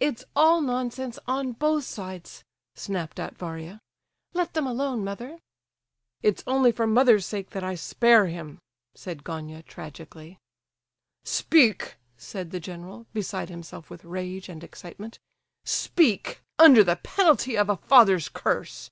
[0.00, 2.42] "It's all nonsense on both sides,"
[2.74, 3.78] snapped out Varia.
[4.32, 5.38] "Let them alone, mother."
[6.22, 8.58] "It's only for mother's sake that I spare him,"
[8.94, 10.38] said Gania, tragically.
[11.24, 15.18] "Speak!" said the general, beside himself with rage and excitement;
[15.66, 18.88] "speak—under the penalty of a father's curse!"